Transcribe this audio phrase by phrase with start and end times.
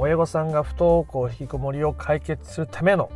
[0.00, 3.10] 親御さんが不登校引きこもりを解決するための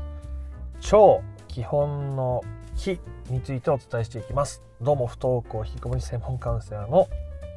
[0.80, 2.42] 超基本の
[2.76, 2.98] 木
[3.30, 4.64] についてお伝えしていきます。
[4.80, 7.08] どうも不登校引きこもり専門カウンセラーの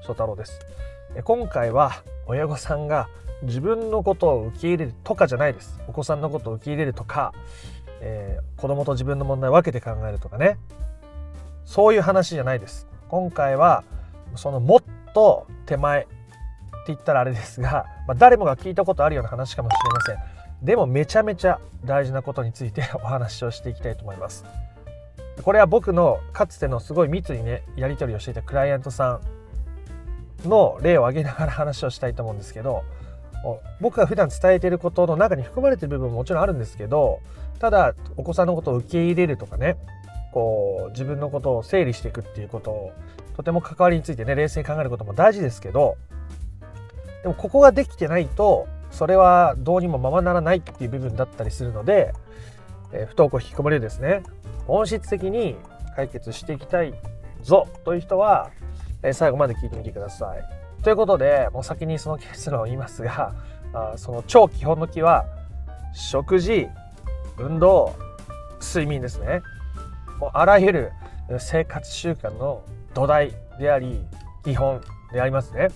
[0.03, 0.59] 翔太郎です。
[1.23, 3.09] 今回は親御さんが
[3.41, 5.81] 自分のことを受け入れるとかじゃないです。
[5.87, 7.33] お子さんのことを受け入れるとか、
[8.01, 10.59] えー、子供と自分の問題を分けて考えるとかね。
[11.65, 12.87] そういう話じゃないです。
[13.09, 13.83] 今回は
[14.35, 14.83] そのもっ
[15.15, 16.07] と手前
[16.87, 20.65] 言ったらあれですが、まあ、誰もが聞いたことあるような話かもしれません。
[20.65, 24.45] でもめちゃめちゃ大事なことについて お話をしていきたいと思います。
[25.43, 29.19] これは僕のかつてのすごい密にねやり取りをしていたクライアントさ
[30.45, 32.83] んの例を挙げながら話をしたいと思うんですけど
[33.79, 37.19] 僕が普段伝えていることの中に含まれている部分ももちろんあるんですけど
[37.59, 39.77] ただお子さんのことを受け入れるとかね
[40.33, 42.93] こう自分のことを整理していくっていうことを
[43.37, 45.97] とても関わりについてね冷静に考えることも大事ですけど
[47.25, 52.13] でもここができてないとそれはどうにもままならないっていう部分だったりするので、
[52.93, 54.21] えー、不登校引きこもりをですね
[54.67, 55.55] 本質的に
[55.95, 56.93] 解決していきたい
[57.41, 58.51] ぞという人は、
[59.01, 60.83] えー、最後まで聞いてみてください。
[60.83, 63.33] ということでもう先にその結論を言いますが
[63.73, 65.25] あその超基本の木は
[65.95, 66.67] 食事
[67.39, 67.95] 運動
[68.61, 69.41] 睡眠ですね。
[70.19, 70.91] もうあらゆる
[71.39, 72.61] 生活習慣の
[72.93, 73.99] 土台であり
[74.43, 74.79] 基本
[75.11, 75.69] でありますね。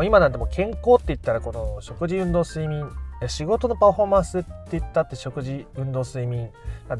[0.00, 2.88] もう今なんてもう健康って言ったらこの食事運動睡眠
[3.28, 4.48] 仕事のパフォーマンスって
[4.78, 6.48] 言ったって食事運動睡眠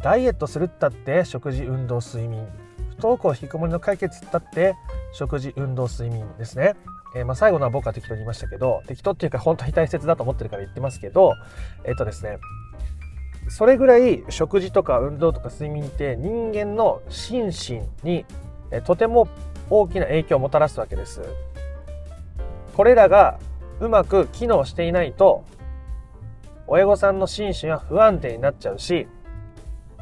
[0.02, 2.46] ダイエットするったって食事運動睡眠
[2.90, 4.74] 不登校引きこもりの解決ったって
[5.14, 6.74] 食事運動睡眠ですね。
[7.16, 11.32] えー、まあ最後のは僕は適当に言いましたけど適当っていうか本当に大切だと思ってるから言ってますけど
[11.84, 12.36] えっ、とですね
[13.48, 18.26] それぐらい食事とか運動とか睡眠って人間の心身に
[18.84, 19.26] とても
[19.70, 21.22] 大きな影響をもたらすわけです。
[22.76, 23.38] これらが
[23.80, 25.44] うまく機能していないと
[26.66, 29.08] 親御さんの心身は不安定になっちゃうし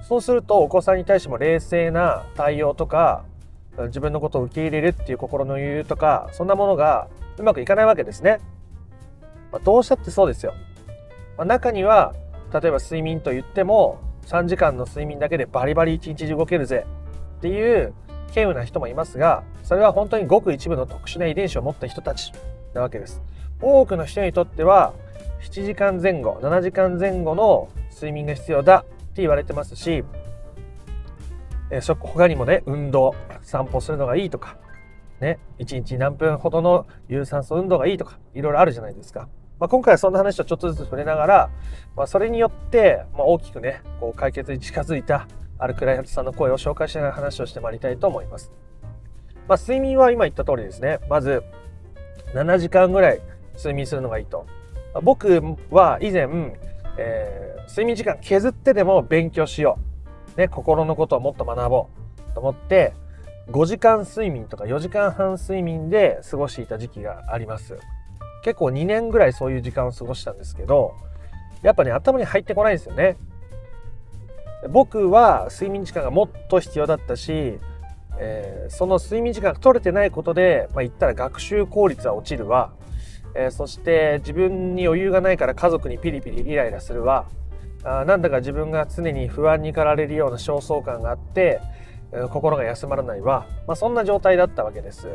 [0.03, 3.25] そうするとお子さんに対しても冷静な対応とか
[3.87, 7.09] 自分のことを受け入れるっていう心の余裕とかそんなものが
[7.39, 8.41] うまくいかないわけですね。
[9.53, 10.55] まあ、どうしたってそうですよ。
[11.37, 12.15] まあ、中には
[12.53, 16.87] 例えば睡眠と言っても3時間の睡眠だけでバリバリ1日中動けるぜ
[17.39, 17.95] っていう
[18.29, 22.33] 稀有な人もいますがそれは本当にごく一部の特殊な遺伝子を持った人たち
[22.79, 23.21] なわけです。
[23.61, 24.95] 多くの人にとっては
[25.43, 30.05] 7時間前後7時間前後の睡眠が必要だって言われてますし、
[31.71, 34.57] えー、他にもね運動散歩するのがいいとか
[35.21, 39.29] ね1日何分ほどの有酸素運動がいいとかいろいろあるじゃないですか。
[39.59, 41.51] まあ、今回はそんな話をちょっとずつ触れながら、
[41.97, 45.27] まあ、それによって、まあ、大きくねこう解決に近づいた
[45.59, 48.53] あるクライアントさんの声を紹介しながら話をしてまいりたいと思います。
[49.49, 51.43] ま、睡眠は今言った通りですねまず
[52.35, 53.21] 7時間ぐらい
[53.57, 54.47] 睡眠するのがいいと。
[55.03, 55.41] 僕
[55.71, 56.29] は以前、
[56.97, 59.79] えー、睡眠時間削ってでも勉強しよ
[60.37, 60.41] う。
[60.41, 61.89] ね、心のことをもっと学ぼ
[62.31, 62.93] うと思って、
[63.51, 67.79] 5時間睡眠とか4時間半睡眠で過ごしていた時期があります。
[68.45, 70.95] 結構2年ぐらいそういう時間を過ごしたんですけど、
[71.63, 73.17] やっぱね、頭に入ってこないんですよね。
[74.71, 77.59] 僕は睡眠時間がもっと必要だったし、
[78.19, 82.73] えー、その睡眠時間が取れてないことで、まあ、言ったら学習効率は落ちるわ、
[83.35, 87.27] えー、そして自分に余裕がないから家族にピリピリイライラするわ
[87.85, 91.61] あなんだか自分が常に不安に駆られるような焦燥感があって、
[92.13, 95.09] えー、心が休まらないわ、まあ、そんな状態だったわけです。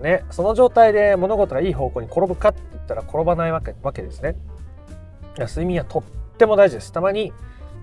[0.00, 4.36] ね、その状態で物事がいい方向に転ぶかって言ったら転ばないわけわけですね。
[5.46, 6.02] 睡眠はとっ
[6.36, 6.92] ても大事です。
[6.92, 7.32] たまに、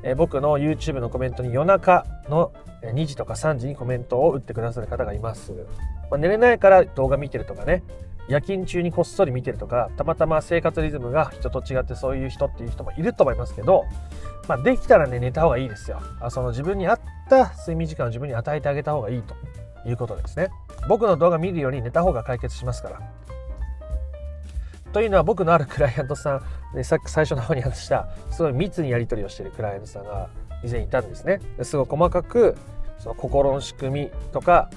[0.05, 5.51] え、僕の YouTube のコメントに夜中の2時とか3時にコメントを打ってくださる方がいます。
[6.11, 7.83] まあ、寝れないから動画見てるとかね、
[8.27, 13.85] 夜勤中にこっそり見てるとか、たまたま生活リズムが人と違ってそういう人っていう人もいると思いますけど、
[14.47, 15.99] まあ、できたらね、寝た方がいいですよ。
[16.21, 19.33] あその自分に合った睡眠時間を自分に与えてあげた方がいいと
[19.87, 20.49] いうことですね。
[20.87, 23.24] 僕の動画見るより寝た方が解決しますから。
[24.95, 26.41] というのは僕のあるクライアントさ
[26.73, 30.29] ん、ね、さっき最初の方に話したすごい密にやり取りをしているクライアントさんが
[30.63, 31.41] 以前いたんですね。
[31.63, 32.55] すごい細かく
[32.97, 34.69] その心の仕組みとか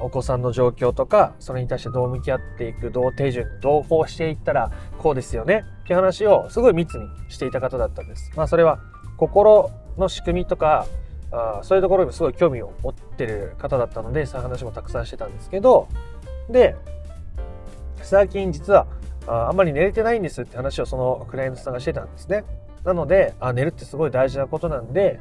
[0.00, 8.32] お子さんの状況とかそれに対してどう向き合っていくどう手順どうこうしていったらこうですよねっていう話をすごい密にしていた方だったんです。
[8.34, 8.78] まあそれは
[9.18, 10.86] 心の仕組みとか
[11.30, 15.86] あそういうところにもすごい興味を持ってる方だったのでそういう話もたくさんしてたんですけど
[16.48, 16.76] で
[18.00, 18.86] 最近実は
[19.26, 22.44] ああんまり寝れてないんですって話をそのクライアントさんがしてたんですね。
[22.84, 25.18] なのであ寝るってすごい大事なことなんで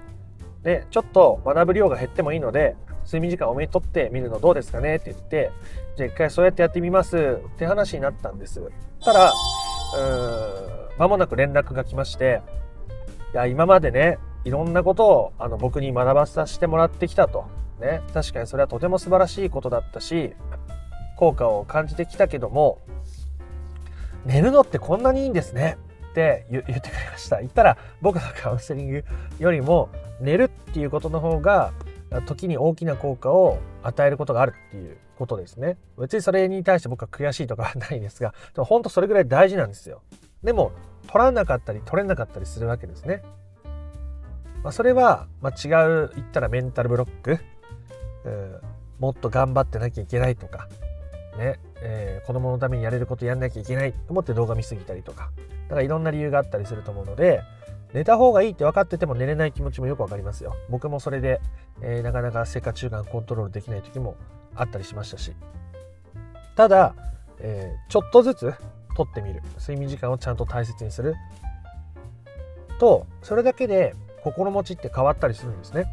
[0.63, 5.51] でちょっと学ぶ量が減ってもいいので睡眠時間多めにとってみるのどうですかねって言って
[5.95, 8.61] じゃあ一回そうやってやってみますって話になったんです
[9.03, 12.41] たらうーん間もなく連絡が来まして
[13.33, 17.45] いや今までねいろんなことをあの僕に学ばさせてもらってきたと
[17.79, 20.33] ね確かにそれはとても素晴らしいことだったし
[21.17, 22.79] 効果を感じてきたけども
[24.25, 25.78] 寝るのってこんなにいいんですね
[26.12, 27.40] って言ってくれました。
[27.40, 29.04] 言ったら僕のカウンセリング
[29.40, 29.90] よりも
[30.20, 31.74] 寝るっていうことの方が
[32.25, 35.78] 時に大きな効果を与えることがあるっていうことですね。
[35.98, 40.02] 別にそれに対して僕は悔しいとかはないですがでも本当それぐらい大事なんですよ。
[40.44, 40.72] でも
[41.08, 43.24] 取らなかったり取れなかったりするわけですね、
[44.64, 47.40] まあ、それは、まあ、違う言ったらメンタルブロック、
[48.25, 48.62] うん、
[49.00, 50.68] もっと頑張ってなきゃいけないとか。
[51.38, 55.31] ね、えー、子供のためにやれることやんなきゃいけないと思って動画見すぎたりとか。
[55.68, 57.41] だからいろんな理由があったりすると思うので
[57.94, 60.56] 寝た方がいいって分かってても寝れない気持ちもよく分かりますよ。
[60.69, 61.41] 僕もそれで、
[61.81, 64.15] えー、なかなか生活習慣コントロールできない時も
[64.56, 65.33] あったりしましたし。
[66.56, 66.95] ただ、
[67.39, 68.53] えー、ちょっとずつ
[68.95, 69.41] 取ってみる。
[69.59, 71.15] 睡眠時間をちゃんと大切にする。
[72.79, 73.94] とそれだけで
[74.24, 75.86] 心持ちって変わったりするんですね。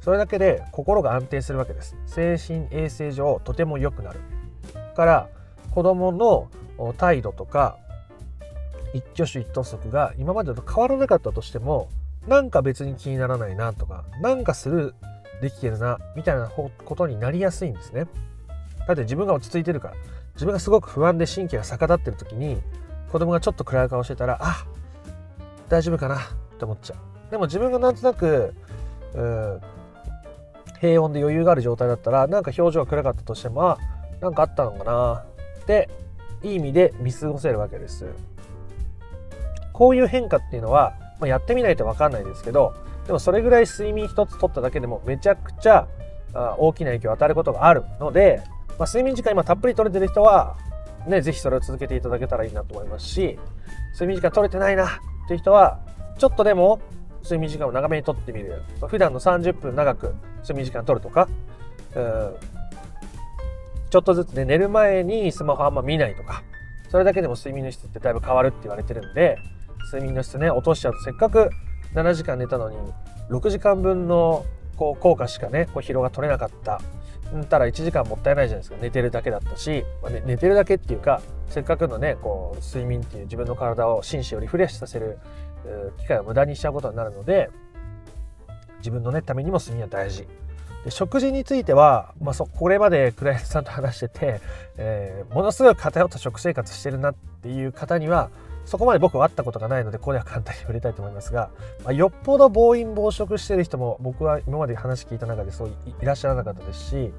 [0.00, 1.96] それだけで心が安定するわけです。
[2.06, 4.20] 精神衛生上とても良くなる。
[4.94, 5.28] から
[5.74, 6.48] 子供の
[6.96, 7.76] 態度とか
[8.92, 11.88] 一挙手一投足が今までと変わらなかったとしても
[12.26, 18.06] なんか別に気にならないなとかなんかスルーできてるなみたいなことになりやすいんですね。
[18.86, 19.94] だって自分が落ち着いてるから
[20.34, 22.60] 自分がすごく不安で神経が逆立ってる時に
[23.12, 24.66] 子供がちょっと暗い顔してたらあ
[25.68, 26.18] 大丈夫かなっ
[26.58, 27.30] て思っちゃう。
[27.30, 28.54] でも自分がなんとなく
[30.80, 33.78] 平穏で余裕がある状態だったらなんか表情が暗かったとしてもあ
[34.20, 35.24] なんかあったのかな。
[35.62, 35.88] って
[36.42, 38.06] いい意味で見過ごせるわけです。
[39.72, 42.74] こういう変化っていうのは、まあ、やってみないと分かんないですけど
[43.06, 45.88] でもそれぐらい睡眠一つ取っただけでもめちゃくちゃ
[46.58, 48.42] 大きな影響を与えることがあるので、
[48.78, 50.58] まあ、睡眠時間今たっぷり取れてる人は
[51.06, 53.38] ね、ぜひそれを続けていただけたらいいなと思いますし
[53.94, 54.88] 睡眠時間取れてないなっ
[55.28, 55.80] ていう人は
[56.18, 56.78] ちょっとでも
[57.22, 58.62] 睡眠時間を長めにとってみる。
[58.86, 61.26] 普段の30分長く睡眠時間取るとか
[61.94, 62.59] うん
[63.90, 66.42] ちょっとずつね寝る前にスマホあんま見ないとか
[66.88, 69.36] それだけでも睡眠の質ってだいぶ変わるって言われてるんで
[69.92, 71.50] 睡眠の質ね落としちゃうとせっかく
[71.94, 72.76] 7時間寝たのに
[73.30, 74.44] 6時間分の
[74.76, 76.80] こう効果しかねこう疲労が取れなかった。
[77.36, 78.76] んたら1時間もったいないじゃないですか。
[78.80, 85.18] 寝てるだけだったし、まあね、寝てるだけっていうかせっかくのねこう睡眠っていう自分の体を心身をリフレッシュさせる
[85.98, 87.50] 機会を無駄にしちゃうことになるので
[88.78, 90.26] 自分のねためにも睡眠は大事。
[90.84, 94.40] で食事については、まあ、そこれまでクライアントさんと話してて、
[94.78, 98.30] えー、ものすごい偏った食生活してるなっていう方には
[98.64, 101.50] そこまで僕は会ったことがないのでここでは簡単に触れたいと思いますが、
[101.84, 107.12] まあ、よっぽど暴飲暴食してる人も僕は今まで話聞いた中でそういらっしゃらなかったですし、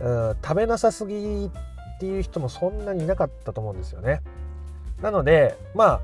[0.00, 4.20] うん、食べなさすぎっていう人もそんなにいなかったと思うんですよね。
[5.00, 6.00] なのでまあ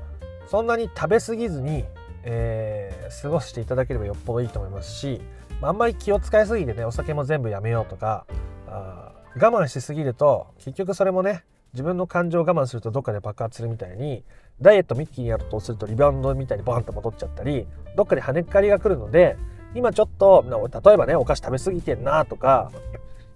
[0.47, 1.85] そんなに食べ過ぎずに、
[2.23, 5.21] えー、過ごしていただければよっぽどいいと思いますし、
[5.69, 8.25] あ、んまり気を使いすぎてねお酒も全部やめようとか
[8.67, 11.43] あ我慢しすぎると結局それもね
[11.73, 14.23] 自分の感情を我慢するとどっかで爆発するみたいに
[14.61, 17.65] ダイエットミッキーにやるとするとリバウンドみたいにボンと戻っちゃったり
[17.95, 19.37] どっかで跳ねっかりが来るので
[19.73, 20.43] 今ちょっと
[20.83, 22.71] 例えばねお菓子食べ過ぎてんなとか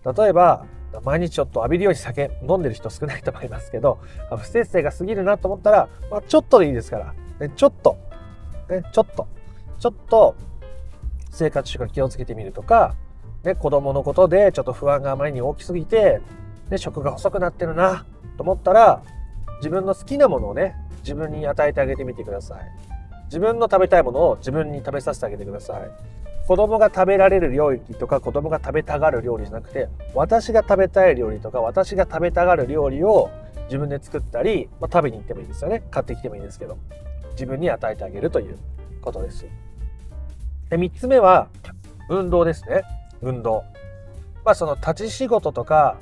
[0.06, 0.66] 例えば
[1.04, 4.00] 毎日ちょっと浴びるように酒飲んでる人少ないと思いますけど
[4.38, 7.98] 不節制が過ぎるなと思ったら、まあ、ちょっとでいいですから、ね、ちょっと、
[8.70, 9.28] ね、ちょっと。
[9.80, 10.36] ちょっと
[11.36, 12.96] 生活習慣気をつけてみるとか、
[13.44, 16.22] ね、子供のことでちょっと不安があまりに大きすぎて、
[16.70, 18.06] ね、食が細くなってるな
[18.38, 19.04] と思ったら
[19.58, 22.64] 自分の好きなものをね自分に与えてあげてみてください。
[23.26, 25.82] 自分の食べたいものを自分に食べさせてあげてください。
[26.48, 33.32] 子供が食べられる料理とか子供が食べたがる料理じゃなくて私が食べたい料理とか私が食べたがる料理を
[33.66, 35.84] 自分で作ったり、まあ、食べに行ってもいいですよね。
[35.92, 36.78] 買ってきてもいいですけど
[37.32, 38.58] 自分に与えてあげるという
[39.02, 39.46] ことです。
[40.70, 41.48] で3つ目は
[42.10, 42.84] 運動ですね。
[43.22, 43.64] 運動。
[44.44, 45.98] まあその立ち仕事とか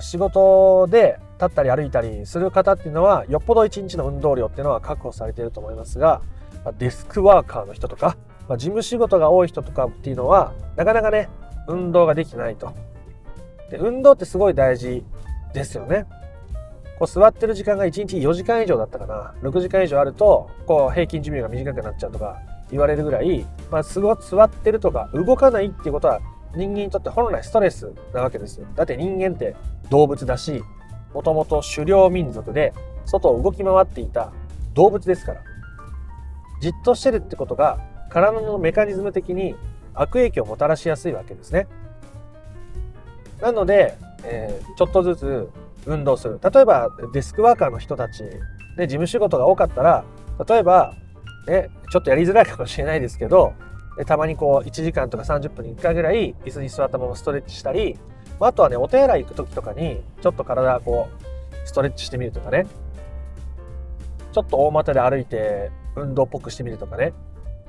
[0.00, 6.22] 仕事で立ったり歩いたりする方っていうのはよっぽど一日の運動量っていうのは確保されていると思いますが
[6.64, 8.16] まあデスクワーカーの人とか、
[8.48, 11.28] まあ、事務仕事が多い人とかっていうのはなかなかね
[11.66, 12.72] 運動ができないと。
[13.70, 15.04] で運動ってすごい大事
[15.54, 16.06] ですよね。
[16.98, 19.34] こう座ってる時間が1日4時間以上だったかな。
[19.42, 22.40] 6時間以上あるとこう平均寿命が短くなっちゃうとか
[22.72, 26.20] 言われるぐらい、まあ、座ってるとか動かないっていうことは
[26.56, 28.66] 人間にとって本来ストレスなわけですよ。
[28.74, 29.54] だって人間って
[29.90, 30.64] 動物だし、
[31.14, 32.72] もともと狩猟民族で
[33.04, 34.32] 外を動き回っていた
[34.74, 35.42] 動物ですから。
[36.60, 39.54] じっとしてるってことが体のメカニズム的に
[39.94, 41.66] 悪影響をもたらしやすいわけですね。
[43.40, 45.50] なので、えー、ちょっとずつ
[45.86, 46.38] 運動する。
[46.42, 48.22] 例えばデスクワーカーの人たち
[48.76, 50.04] で事務仕事が多かったら、
[50.48, 50.94] 例えば、
[51.46, 53.54] ね、ちょっとやりづらいかもしれないですけど、
[54.06, 57.98] たまにこう1時間とか30分に1回ぐらい椅子に座ったままストレッチしたり、
[58.40, 62.66] あとはね、お手洗い行く時とかにちょっと体こうストレッチしてみるとかね、
[64.32, 67.12] ちょっと大股で歩いて運動っぽくしてみるとかね、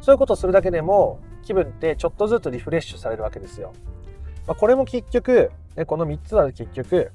[0.02, 3.74] そういうことをするだけでも気分ってちょっとずつリフレッシュされるわけですよ。
[4.48, 7.12] まあ、これも結局、ね、この3つは結局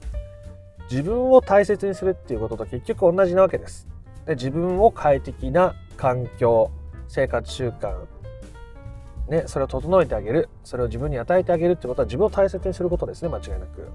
[0.91, 3.87] 自分を大切にするっていうことと結局同じなわけです。
[4.27, 6.71] で自分を快適な環境
[7.09, 8.07] 生活習慣
[9.28, 13.90] ね、それを整えてあげるそれを自分に与えてあげるってことは自分を大切にすることですね間違いなく。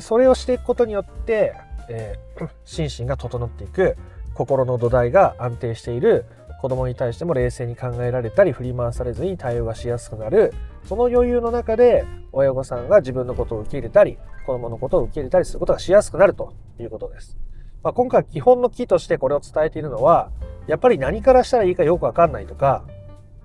[0.00, 1.54] それをしていくことによって、
[1.88, 3.96] えー、 心身が整っていく
[4.34, 6.24] 心の土台が安定している
[6.60, 10.52] 子供に対しても冷静に考えられたり振り回されずに対応がしやすくなる
[10.84, 17.47] その余裕の中で親御さんが自分のことを受け入れたり子供のことを受け入れたりすることがしやすくなるということです。
[17.82, 20.30] まあ、今回基本の木としてこれを伝えているのは
[20.66, 22.84] やっぱり何からしたらいいかよくわかんないとか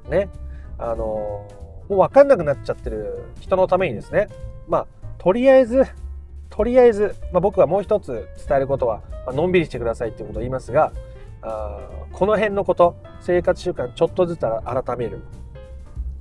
[0.10, 0.30] ね。
[0.78, 1.48] あの
[1.88, 4.28] もうわかんなくなっちゃってる人のためにですね。
[4.68, 4.88] まあ
[5.18, 5.86] とりあえず
[6.50, 10.92] とりあえず、まあ、僕はもう一つ伝えることは、まあのんびりしてくださいっていうことを言いますが
[11.42, 11.80] あ
[12.12, 15.22] この辺のこと生活習慣ちょっとずつ改める。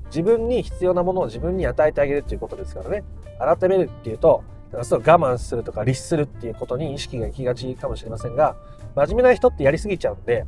[0.07, 3.03] 自分に必要なものを自分に与えてあげるっていうことですからね。
[3.39, 4.45] 改めるっていうと
[4.83, 8.57] そう我慢するとか律するっていうことに意識が行きがちかもしれませんが
[8.95, 10.47] 真面目な人ってやりすぎちゃうんで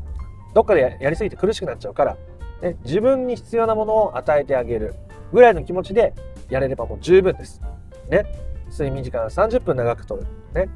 [0.54, 2.16] どっかでやりすぎて苦しくなっちゃうから、
[2.62, 4.94] ね、自分に必要なものを与えてあげる
[5.32, 6.14] ぐらいの気持ちで
[6.48, 7.60] やれればもう十分です。
[8.08, 8.24] ね、
[8.70, 10.26] 睡眠時間30分長くとる。
[10.54, 10.68] ね、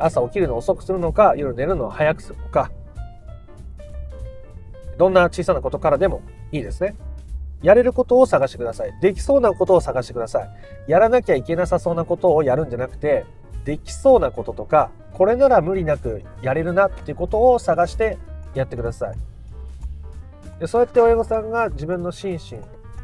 [0.00, 2.70] 朝起きるの遅くするのか夜寝るのを早くするのか
[4.98, 6.94] どんな小さなことからでもいいですね。
[7.62, 8.92] やれることを探してください。
[9.00, 10.50] できそうなことを探してください。
[10.86, 13.24] やらなきゃいけなさそうなことをやるんじゃなくて、
[13.64, 18.18] できそうなこととか、これなら無理なくやれるなっていうことを探して
[18.54, 19.16] やってください。
[20.60, 22.58] でそうやって親御さんが自分の心身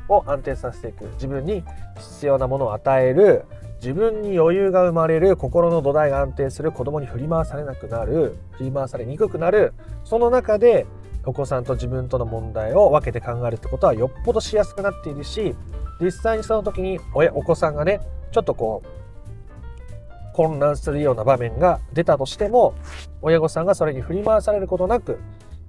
[0.08, 1.04] を安定させていく。
[1.14, 1.64] 自分に
[1.96, 3.44] 必要なものを与える。
[3.80, 10.86] 自分に余裕が生まれる心の土台が安定する子供に振り回されなくなる振り回されにくくなるその中で
[11.26, 15.54] お子さんと自分との問題を分けて考えるってことはよっぽどしやすくなっているし
[16.00, 18.00] 実際にその時におお子さんがね
[18.32, 22.74] ちょっとこう混乱するような場面が出たとしても
[23.22, 25.20] 親御さんがそれに振り回されることなく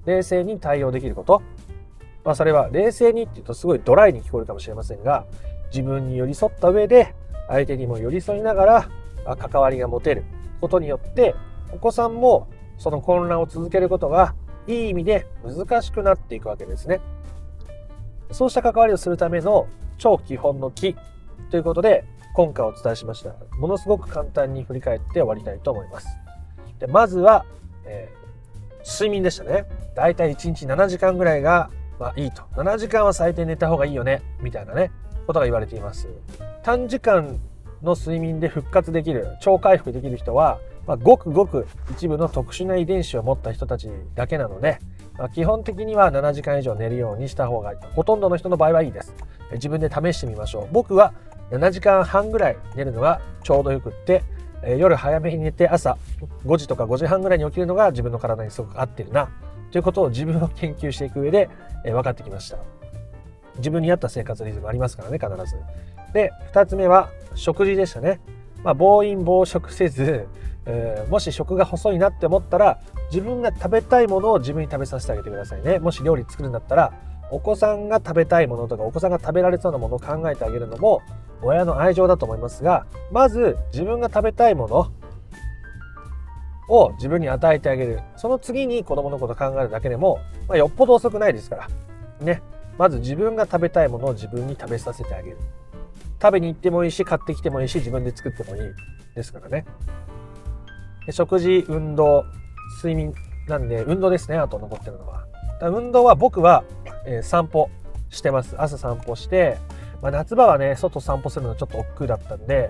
[0.06, 1.42] 冷静に対応できること、
[2.24, 5.26] まあ、それは冷静にっていうとすごいドライに聞こえるかもしれませんが
[5.70, 7.14] 自分に寄り添った上で
[7.48, 8.90] 相手にも寄り添いなが
[9.28, 10.24] ら関わりが持てる
[10.62, 11.36] ことによって
[11.72, 12.48] お子さんも
[12.78, 14.34] その混乱を続けることが
[14.68, 17.02] いい意味で難しくなっていくわけですね。
[18.32, 19.68] そうした関わりをするための
[19.98, 20.96] 超基本の木
[21.52, 22.04] ということで
[22.34, 23.34] 今回お伝えしました。
[23.58, 26.08] ものすごく簡単に振り返って終わりたいと思います。
[26.80, 27.46] でまずは、
[27.86, 29.66] えー、睡眠でしたね。
[29.96, 31.70] だいたい1日7時間ぐらいが、
[32.00, 32.42] まあ、いいと。
[32.56, 34.22] 7時間は最低寝た方がいいよね。
[34.42, 34.92] みたいなね、
[35.28, 36.10] ことが言われています。
[36.64, 37.40] 短時間
[37.82, 44.80] の睡眠で復活できる、超回復できる人は、まあ、ごくごく一部の特殊な遺伝子を持った人たちだけなので、
[45.18, 49.14] まあ、基本的には7時間以上寝るようにした方がいいほとんどの人の場合はいいです。
[49.54, 50.68] 自分で試してみましょう。
[50.72, 51.14] 僕は
[51.52, 54.24] 7時間半ぐらい寝るのがちょうどよくって
[54.78, 55.98] 夜早めに寝て朝
[56.46, 59.30] 5時とか5時半ぐらいに起きるのが自分の体にすごく合ってるな
[59.72, 61.50] ということを自分を研究していく上で
[61.84, 62.58] 分かってきました。
[63.58, 65.58] 自分に合った生活リズムありますからね必ず。
[66.14, 68.20] で2つ目は食事でしたね、
[68.64, 70.28] まあ、暴飲暴食せず
[70.66, 72.80] えー、もし食が細いなって思ったら
[73.12, 75.80] 自分が食べたいものを自分に食べさせてあげてくださいね。
[75.80, 76.94] もし料理作るんだったら
[77.32, 81.02] お子さんが食べたいものとかお子さんが食べられそうなものを考えてあげるのも
[81.42, 84.92] 親の愛情だと思いますがまず自分が食べたいもの
[86.68, 88.00] を自分に与えてあげる。
[88.16, 91.68] その次に子供のこと考えるだけでも、まあ、よっぽど遅くないですから。
[92.22, 92.42] ね。
[92.78, 95.38] まず自分が食べたいものを自分に食べさせてあげる。
[96.22, 98.62] 食べに行ってもいいし買ってきてもいいし自分で作ってもいい
[99.16, 99.66] ですからね。
[101.12, 102.26] 食事、運動、
[102.78, 103.14] 睡眠
[103.48, 105.26] なんで、運動ですね、あと残ってるのは。
[105.62, 106.64] 運動は僕は、
[107.06, 107.70] えー、散歩
[108.10, 108.56] してます。
[108.58, 109.58] 朝散歩して、
[110.02, 112.70] まあ、夏場はね、外散歩するのちょっと億劫だったんで、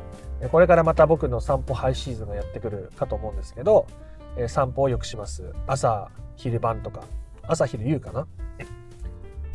[0.51, 3.87] これからまた僕の散歩ハイシーズンがやってくるかと思うんですけど、
[4.37, 5.53] えー、散歩をよくします。
[5.67, 7.03] 朝、昼晩とか。
[7.47, 8.27] 朝、昼、夕かな。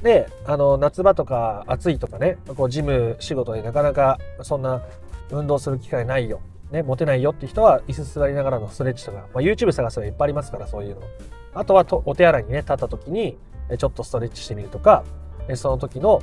[0.02, 4.82] で、あの、夏場とか暑いとかね、こう、ジム仕事でなかなかそんな
[5.30, 6.40] 運動する機会ないよ
[6.70, 11.02] ね、持てないよって人は椅子座りながらのストレッチとか、まあ、YouTube 探せばいっぱいありますからそういうの。
[11.52, 13.36] あとはとお手洗いにね立った時に
[13.76, 15.04] ちょっとストレッチしてみるとか
[15.54, 16.22] その時の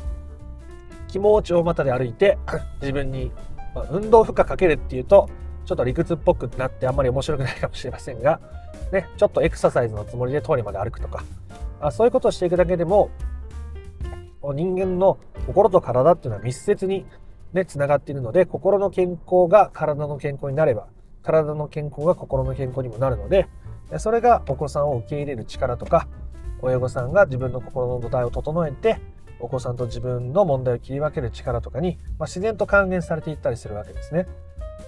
[1.09, 2.37] 気持ちをまたで歩いて
[2.81, 3.31] 自分に、
[3.75, 5.29] まあ、運動負荷かけるっていうと
[5.65, 8.39] ちょっと理屈っぽくなってあんまり面白くないかもしれませんが、
[8.93, 11.23] ね、ちょっとエクササイズのつもりで通りまで歩くとか。
[11.79, 13.09] あそういうことをしていくだけでも
[14.41, 17.05] 人間の心と体っていうのは密接に
[17.53, 20.87] ね、つながっているので、心の健康が体の健康になれば、
[21.23, 23.47] 体の健康が心の健康にもなるので、
[23.97, 26.07] それがお子さんを受け入れる力とか、
[26.61, 28.99] 親御さんが自分の心の土台を整えて、
[29.39, 34.27] お子さんと自分の問題を切り分ける力とかに、まあ、自然と還元されていったりするわけですね。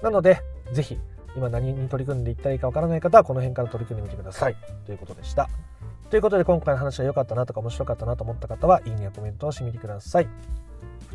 [0.01, 0.41] なので、
[0.73, 0.99] ぜひ、
[1.35, 4.55] 今何に取り組んでいったらいいかわからない方は、この辺から取り組んでみてください。
[4.85, 5.49] ということでした。
[6.09, 10.27] ということで、今回の話が良かったなとか面白かったなと思った方は、いいねやコメントをしてみてください。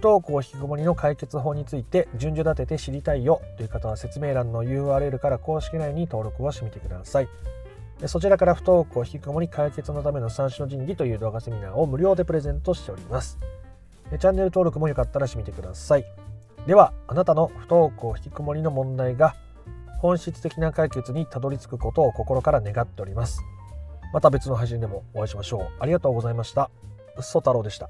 [0.04, 7.28] 不登校引きこもりの解決法について順序立てて知りたいよという方は説明欄の URL から公式内に登録をしてみてください。
[8.04, 13.38] そちらから不登校引きこもり解決のための三種の神器という動画セミナーを無料でプレゼントしております。
[14.10, 16.04] チャンネル登録もよかったらしてみてください。
[16.66, 19.34] では、あなたの不登校引きこもりの問題が
[20.02, 23.40] 本質的な解決にたどり着くことを心から願っております。
[24.12, 25.68] また別の配信でもお会いしましょう。
[25.80, 26.70] ありがとうございました。
[27.22, 27.88] ソ太郎でした。